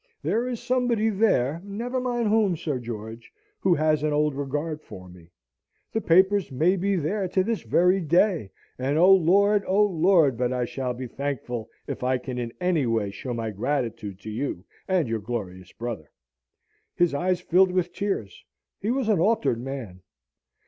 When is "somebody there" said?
0.59-1.61